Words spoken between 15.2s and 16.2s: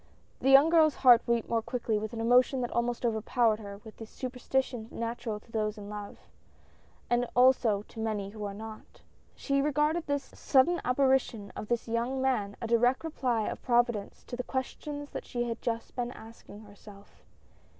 she had just been